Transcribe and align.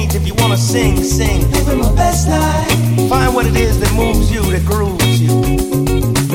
If 0.00 0.26
you 0.28 0.34
wanna 0.36 0.56
sing, 0.56 1.02
sing. 1.02 1.50
Living 1.50 1.80
my 1.80 1.92
best 1.94 2.28
life. 2.28 3.08
Find 3.08 3.34
what 3.34 3.46
it 3.46 3.56
is 3.56 3.80
that 3.80 3.92
moves 3.94 4.30
you, 4.30 4.42
that 4.52 4.64
grooves 4.64 5.20
you. 5.20 5.30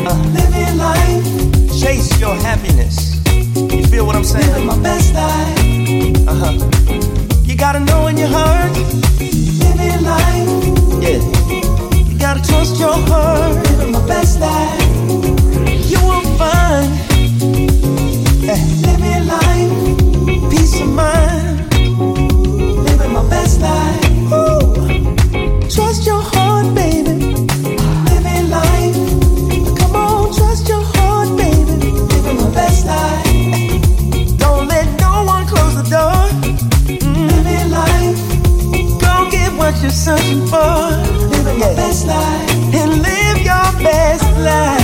Uh, 0.06 0.14
Living 0.36 0.78
life. 0.78 1.24
Chase 1.80 2.20
your 2.20 2.36
happiness. 2.36 3.22
You 3.56 3.86
feel 3.88 4.06
what 4.06 4.18
I'm 4.18 4.26
saying? 4.26 4.48
Living 4.48 4.68
my 4.68 4.78
best 4.84 5.14
life. 5.14 6.28
Uh 6.28 6.36
huh. 6.44 6.54
You 7.44 7.56
gotta 7.56 7.80
know 7.80 8.08
in 8.08 8.18
your 8.18 8.28
heart. 8.28 8.72
Living 9.20 10.04
life. 10.04 10.50
Yeah. 11.02 11.22
You 12.10 12.18
gotta 12.20 12.42
trust 12.44 12.78
your 12.82 12.98
heart. 13.08 13.56
Living 13.70 13.94
my 13.94 14.06
best 14.06 14.42
life. 14.42 14.82
You 15.90 16.00
will 16.04 16.26
find. 16.38 16.92
Eh, 18.44 18.60
living 18.84 19.26
life. 19.26 20.52
Peace 20.52 20.82
of 20.82 20.90
mind 20.90 21.73
my 23.14 23.30
best 23.30 23.62
life. 23.62 24.02
Trust 25.70 26.06
your 26.06 26.22
heart, 26.22 26.74
baby. 26.74 27.14
Living 28.10 28.50
life. 28.50 28.96
Come 29.78 29.96
on, 29.96 30.34
trust 30.34 30.68
your 30.68 30.82
heart, 30.82 31.30
baby. 31.38 31.92
Living 31.92 32.38
my 32.38 32.50
best 32.56 32.88
life. 32.88 34.38
Don't 34.38 34.68
let 34.68 34.88
no 35.00 35.24
one 35.26 35.46
close 35.46 35.76
the 35.76 35.86
door. 35.96 36.26
Living 36.88 37.70
life. 37.70 38.20
Go 39.00 39.30
get 39.30 39.54
what 39.54 39.80
you're 39.82 39.92
searching 39.92 40.46
for. 40.48 40.74
Living 41.34 41.60
yeah. 41.60 41.68
my 41.68 41.76
best 41.76 42.08
life. 42.08 42.50
And 42.74 42.92
live 43.04 43.38
your 43.46 43.70
best 43.84 44.26
life. 44.40 44.83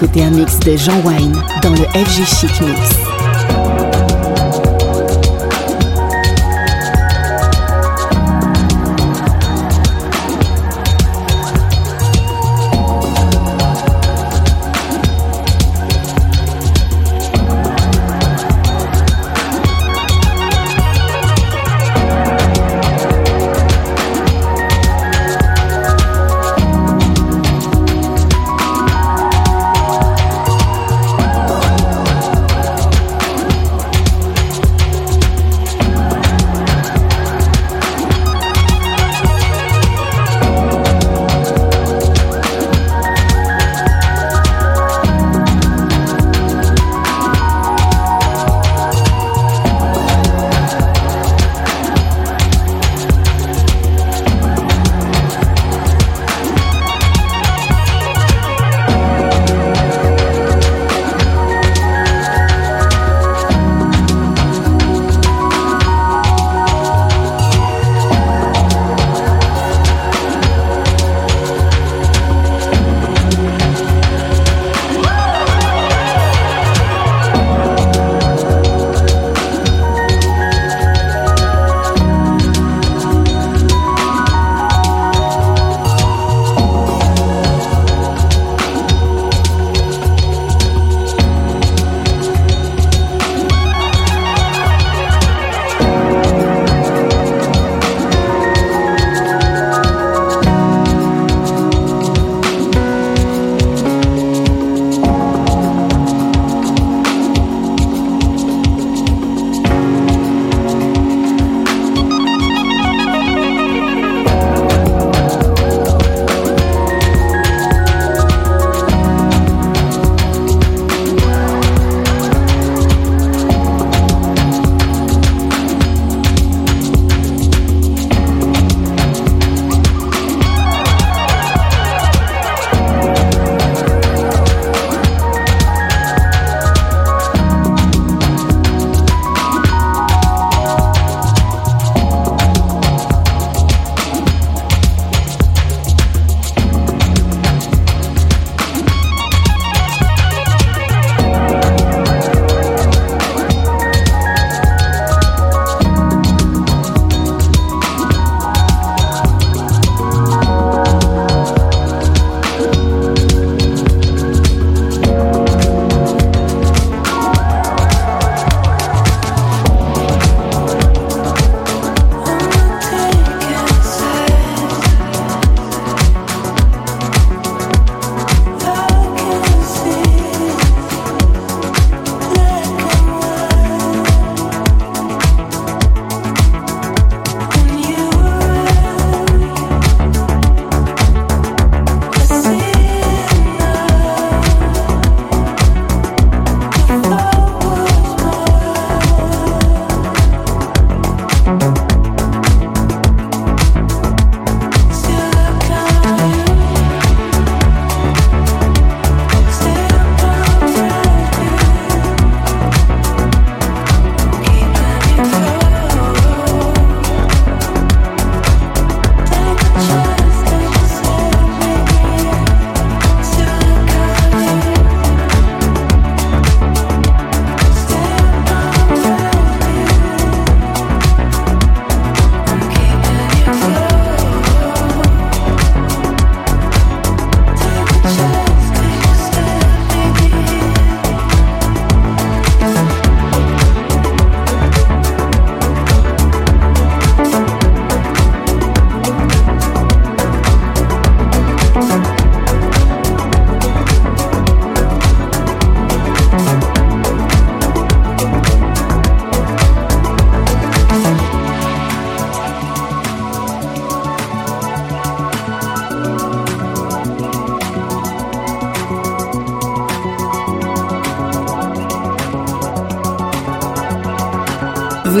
Vous 0.00 0.04
écoutez 0.04 0.22
un 0.22 0.30
mix 0.30 0.60
de 0.60 0.76
Jean 0.76 1.00
Wine 1.04 1.34
dans 1.60 1.70
le 1.70 1.84
FG 1.88 2.24
Chic 2.24 2.60
Mix. 2.60 3.17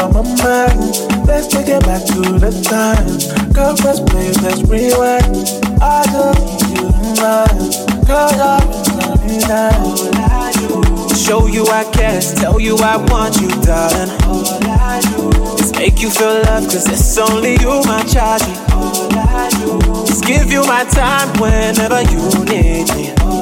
From 0.00 0.12
my 0.12 0.22
mind. 0.42 0.80
Let's 1.26 1.46
take 1.46 1.68
it 1.68 1.82
back 1.84 2.04
to 2.06 2.20
the 2.38 2.52
time. 2.64 3.06
Girl, 3.52 3.74
let's 3.84 4.00
play, 4.00 4.32
let's 4.40 4.62
rewind. 4.64 5.60
I 5.82 6.04
just 6.08 6.40
need 6.40 6.78
you 6.78 6.88
tonight. 6.88 7.72
Girl, 8.08 8.30
you're 8.32 9.16
me 9.26 9.38
now. 9.46 11.08
Show 11.14 11.46
you 11.46 11.66
I 11.66 11.84
care, 11.92 12.20
tell 12.20 12.58
you 12.60 12.76
I 12.76 12.96
want 13.10 13.40
you, 13.40 13.48
darling. 13.62 14.10
All 14.24 14.44
I 14.64 15.00
do 15.12 15.30
is 15.62 15.72
make 15.72 16.00
you 16.00 16.10
feel 16.10 16.42
love, 16.42 16.64
cause 16.64 16.88
it's 16.88 17.18
only 17.18 17.52
you, 17.60 17.82
my 17.84 18.02
child. 18.04 18.42
All 18.72 19.12
I 19.12 19.48
do 19.60 20.02
is 20.10 20.20
give 20.22 20.50
you 20.50 20.64
my 20.66 20.84
time 20.84 21.28
whenever 21.40 22.02
you 22.10 22.44
need 22.44 22.88
me. 22.96 23.39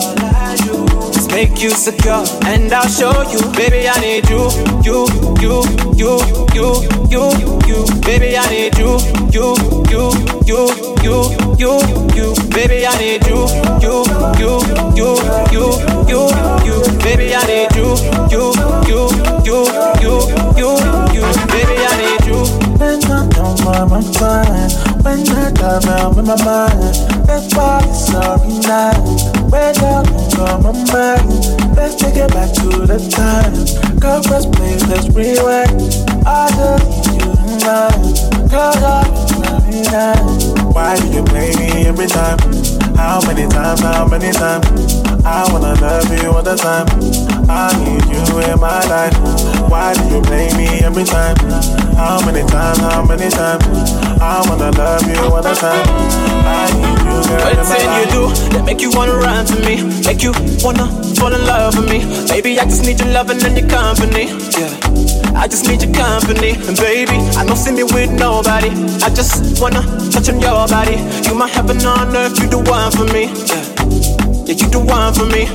Make 1.31 1.63
you 1.63 1.71
secure, 1.71 2.25
and 2.47 2.73
I'll 2.73 2.89
show 2.89 3.23
you, 3.31 3.41
baby, 3.53 3.89
I 3.89 4.01
need 4.01 4.29
you, 4.29 4.51
you, 4.83 5.07
you, 5.41 5.63
you, 5.95 6.19
you, 6.55 6.69
you, 7.09 7.23
you, 7.69 7.79
baby, 8.03 8.37
I 8.37 8.49
need 8.51 8.77
you, 8.79 8.99
you, 9.31 9.55
you, 9.91 10.11
you, 10.49 10.61
you, 11.03 11.17
you, 11.59 11.73
you, 12.17 12.35
baby, 12.51 12.87
I 12.87 12.97
need 12.99 13.27
you, 13.27 13.47
you, 13.79 14.05
you, 14.41 14.59
you, 14.99 15.09
you, 15.53 15.65
you, 16.09 16.23
you, 16.67 16.99
baby, 17.05 17.35
I 17.35 17.45
need 17.47 17.77
you, 17.77 17.95
you, 18.33 18.53
you, 18.89 19.01
you, 19.45 19.59
you, 20.01 20.15
you, 20.59 20.71
you, 21.15 21.25
baby, 21.53 21.77
I 21.79 21.95
need 22.03 22.27
you. 22.27 22.41
When 22.79 23.05
I 23.05 23.29
don't 23.29 23.65
want 23.65 23.91
my 23.91 24.01
mind, 24.21 24.73
when 25.05 25.29
I 25.29 25.51
dive 25.53 25.83
down 25.83 26.19
in 26.19 26.25
my 26.27 26.45
mind, 26.45 26.95
that 27.27 27.53
body's 27.55 28.07
sorry 28.07 28.59
night. 28.67 29.29
Wake 29.51 29.83
up 29.83 30.28
from 30.39 30.63
my 30.63 30.73
mind, 30.93 31.75
let's 31.75 31.97
take 31.97 32.15
it 32.15 32.31
back 32.31 32.53
to 32.55 32.87
the 32.87 32.99
time. 33.11 33.53
Girl, 33.99 34.23
let's 34.31 34.47
play, 34.47 34.79
let's 34.87 35.09
rewind. 35.11 35.75
I 36.25 36.47
just 36.55 36.87
need 36.87 37.19
you 37.19 37.35
tonight. 37.59 37.99
Girl, 38.47 38.71
you're 39.35 39.61
me 39.67 39.83
now. 39.91 40.71
Why 40.71 40.95
do 40.97 41.09
you 41.09 41.25
play 41.25 41.51
me 41.57 41.87
every 41.87 42.07
time? 42.07 42.39
How 42.95 43.21
many 43.27 43.49
times, 43.49 43.81
how 43.81 44.07
many 44.07 44.31
times? 44.31 45.03
I 45.25 45.51
wanna 45.53 45.75
love 45.81 46.23
you 46.23 46.31
all 46.31 46.43
the 46.43 46.55
time. 46.55 47.38
I 47.49 47.73
need 47.81 48.05
you 48.13 48.39
in 48.45 48.61
my 48.61 48.81
life. 48.87 49.17
Why 49.71 49.95
do 49.95 50.05
you 50.15 50.21
play 50.23 50.53
me 50.57 50.69
every 50.85 51.05
time? 51.05 51.37
How 51.97 52.21
many 52.25 52.47
times, 52.47 52.79
how 52.79 53.05
many 53.05 53.31
times? 53.31 53.65
I 54.21 54.45
wanna 54.49 54.71
love 54.77 55.03
you 55.09 55.17
all 55.33 55.43
the 55.43 55.55
time. 55.55 55.87
I 56.45 56.69
need 56.77 56.99
you, 57.09 57.17
girl, 57.25 57.49
in 57.49 57.57
my 57.57 57.65
What's 57.65 57.85
you 57.97 58.07
do 58.13 58.23
that 58.53 58.65
make 58.65 58.81
you 58.81 58.91
wanna 58.93 59.17
run 59.17 59.47
to 59.47 59.57
me? 59.65 59.83
Make 60.05 60.23
you 60.23 60.33
wanna 60.63 60.87
fall 61.17 61.33
in 61.33 61.45
love 61.47 61.77
with 61.77 61.89
me? 61.89 62.05
Baby, 62.29 62.61
I 62.61 62.65
just 62.65 62.85
need 62.85 63.01
your 63.01 63.09
loving 63.09 63.43
and 63.43 63.57
your 63.57 63.69
company. 63.69 64.29
Yeah. 64.53 64.99
I 65.39 65.47
just 65.47 65.69
need 65.69 65.83
your 65.83 65.95
company, 65.95 66.53
and 66.53 66.77
baby, 66.77 67.17
I 67.39 67.47
don't 67.47 67.57
see 67.57 67.73
me 67.73 67.85
with 67.85 68.11
nobody. 68.11 68.71
I 69.03 69.09
just 69.09 69.61
wanna 69.61 69.83
touch 70.11 70.29
on 70.29 70.41
your 70.41 70.67
body. 70.69 70.97
You 71.25 71.35
my 71.35 71.49
heaven 71.49 71.79
on 71.87 72.15
earth, 72.15 72.39
you 72.41 72.49
the 72.49 72.59
one 72.59 72.91
for 72.93 73.07
me. 73.15 73.31
Yeah, 73.47 73.65
yeah, 74.45 74.57
you 74.59 74.69
the 74.69 74.81
one 74.81 75.15
for 75.15 75.27
me. 75.27 75.47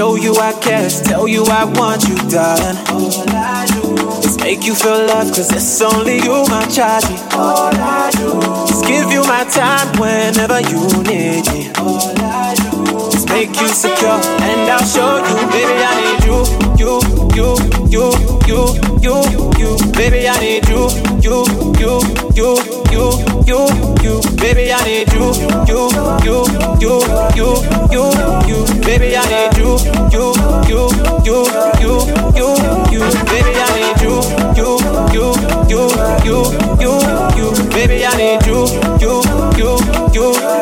Show 0.00 0.16
you 0.16 0.34
I 0.36 0.54
care, 0.54 0.88
tell 0.88 1.28
you 1.28 1.44
I 1.44 1.66
want 1.76 2.08
you, 2.08 2.16
darling. 2.30 2.78
All 2.88 3.28
I 3.36 3.66
do 3.68 4.08
is 4.26 4.38
make 4.38 4.64
you 4.64 4.74
feel 4.74 4.96
love, 4.96 5.26
cause 5.26 5.52
it's 5.52 5.82
only 5.82 6.16
you, 6.16 6.42
my 6.48 6.64
child. 6.72 7.04
All 7.34 7.68
I 7.68 8.10
do 8.16 8.40
is 8.72 8.80
give 8.88 9.12
you 9.12 9.20
my 9.24 9.44
time 9.44 9.92
whenever 10.00 10.58
you 10.72 10.80
need 11.04 11.44
me. 11.52 11.70
All 11.76 12.16
I 12.16 12.54
do 12.56 13.08
is 13.08 13.26
make 13.26 13.52
you 13.60 13.68
secure, 13.68 14.16
and 14.40 14.70
I'll 14.72 14.80
show 14.88 15.18
you, 15.20 15.36
baby, 15.52 15.84
I 15.84 15.92
need 16.00 16.24
you, 16.24 16.48
you, 16.80 16.96
you, 17.36 17.48
you, 17.92 18.06
you, 18.48 18.72
you, 19.04 19.52
you, 19.60 19.92
baby, 19.92 20.26
I 20.26 20.40
need 20.40 20.66
you, 20.66 20.88
you, 21.20 21.44
you, 21.76 22.00
you, 22.34 22.79
you, 22.92 23.10
you, 23.46 23.60
you, 24.02 24.20
baby, 24.36 24.72
I 24.72 24.82
need 24.84 25.12
you, 25.12 25.32
you, 25.66 25.90
you, 26.24 26.44
you, 26.80 26.94
you, 27.34 27.48
you, 27.90 28.02
you, 28.48 28.58
baby, 28.82 29.16
I 29.16 29.24
need 29.30 29.56
you, 29.58 29.78
you, 30.10 30.34
you, 30.68 30.80
you, 31.24 31.36
you, 31.80 31.94
you, 32.34 32.48
you, 32.90 33.02
baby, 33.30 33.52
I 33.56 33.68
need 33.76 34.00
you, 34.02 34.14
you, 34.56 34.68
you, 35.14 35.26
you, 35.70 35.82
you, 36.24 36.38
you, 36.80 36.92
you, 37.36 37.68
baby, 37.70 38.04
I 38.04 38.16
need 38.16 38.46
you, 38.46 38.66
you, 39.00 39.22
you, 39.56 39.70
you, 40.12 40.59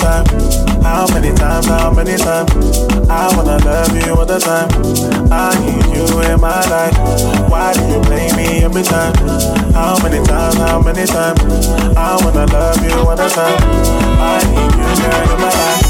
time? 0.00 0.24
How 0.82 1.06
many 1.12 1.32
times, 1.36 1.66
how 1.66 1.92
many 1.92 2.16
times? 2.16 2.50
I 3.08 3.28
wanna 3.36 3.58
love 3.64 3.94
you 3.94 4.14
all 4.14 4.26
the 4.26 4.38
time. 4.38 4.68
I 5.30 5.52
need 5.60 5.84
you 5.94 6.06
in 6.22 6.40
my 6.40 6.60
life. 6.72 6.96
Why 7.50 7.72
do 7.74 7.84
you 7.92 8.00
play 8.08 8.32
me 8.36 8.64
every 8.64 8.82
time? 8.82 9.14
How 9.72 9.98
many 10.02 10.24
times, 10.26 10.56
how 10.56 10.80
many 10.80 11.06
times? 11.06 11.40
I 11.96 12.16
wanna 12.24 12.46
love 12.46 12.82
you 12.82 12.96
all 13.08 13.16
the 13.16 13.28
time. 13.28 13.60
I 14.18 14.38
need 14.50 14.72
you, 14.80 14.90
girl, 15.02 15.34
in 15.34 15.40
my 15.40 15.50
life. 15.50 15.89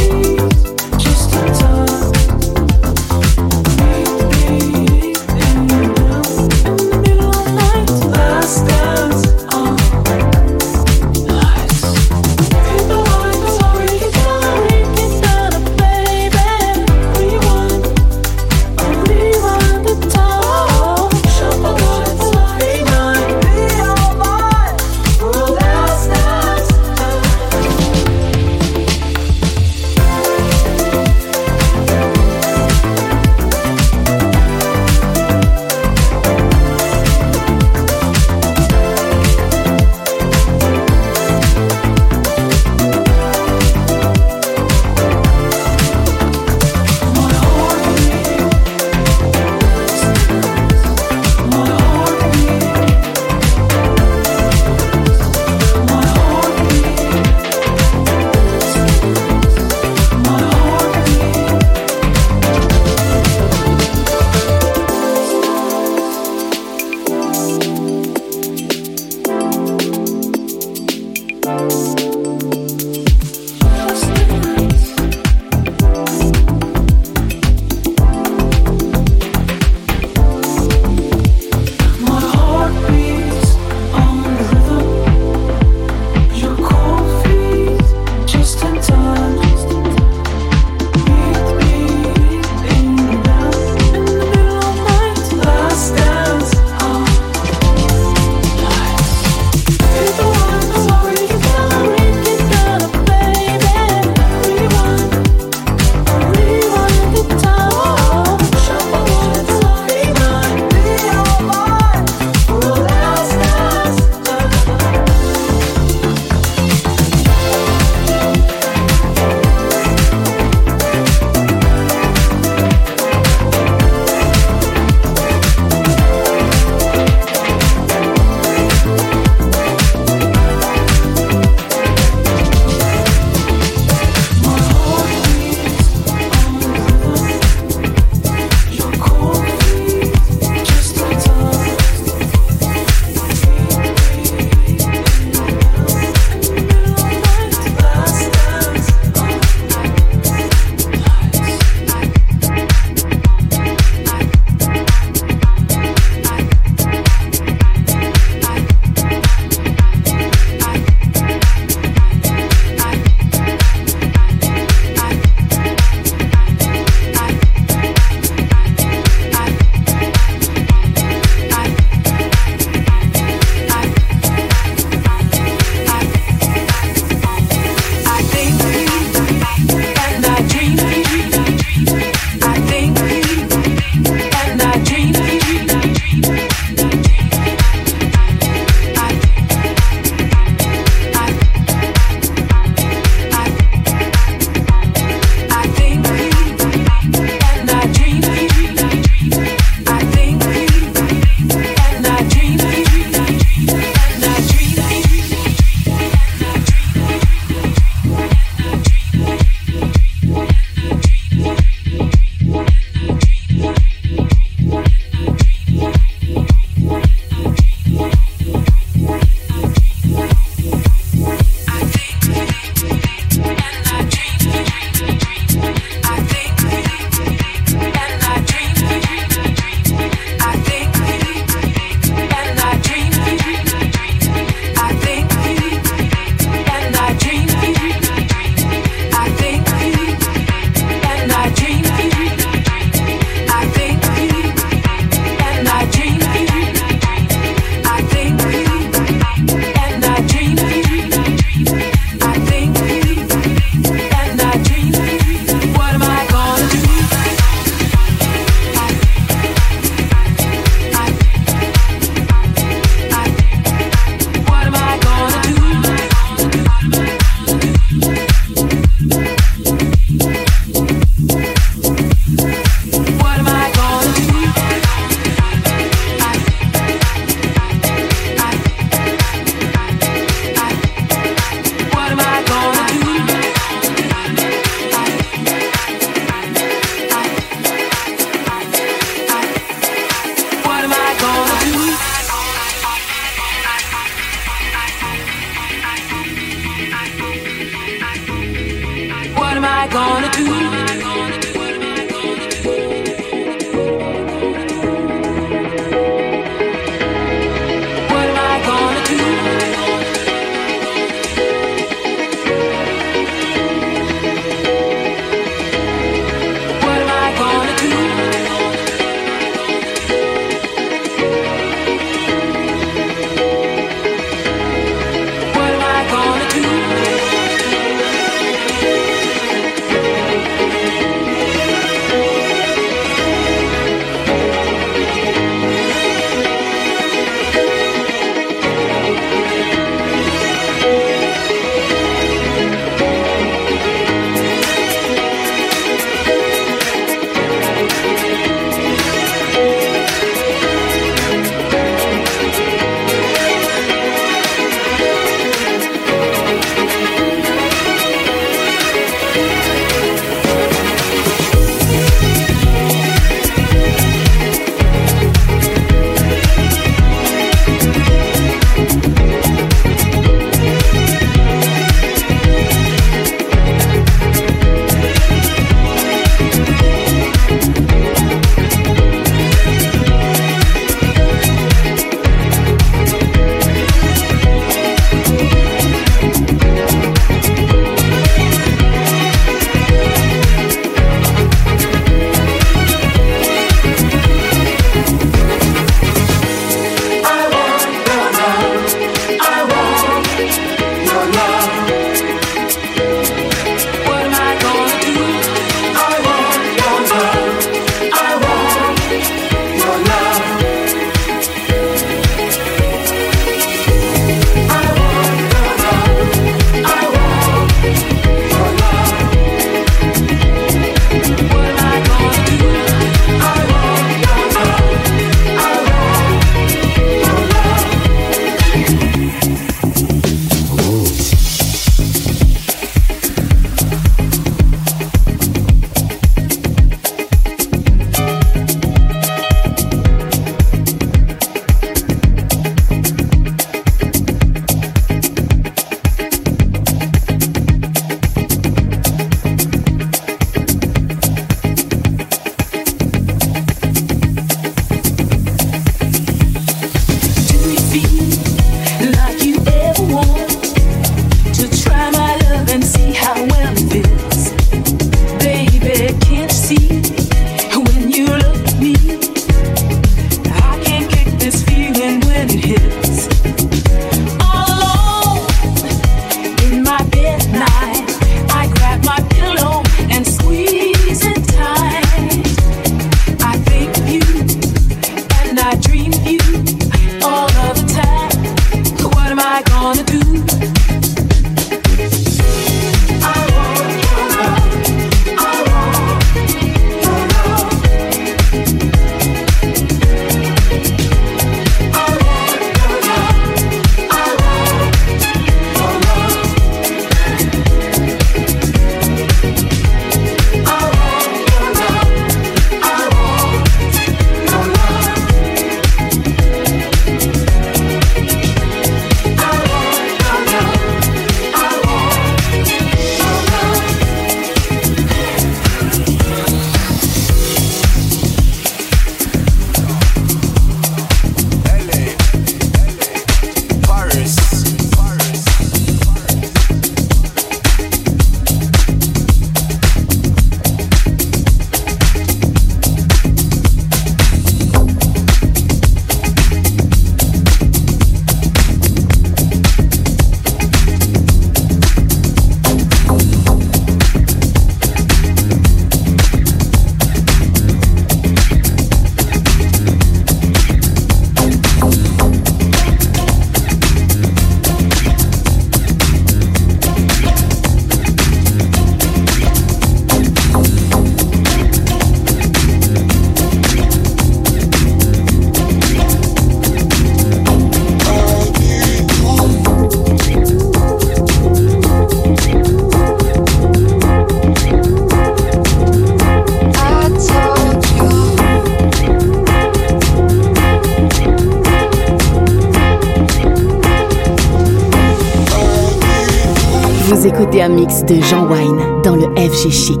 ощущений. 599.65 600.00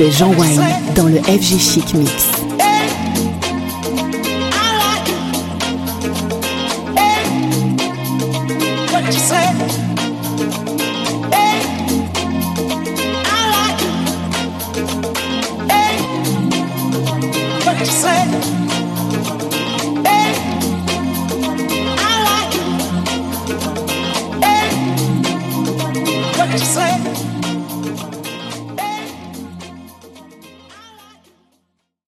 De 0.00 0.10
Jean 0.10 0.30
Wine 0.38 0.62
dans 0.96 1.08
le 1.08 1.18
FG 1.18 1.58
Chic 1.58 1.92
Mix. 1.94 2.49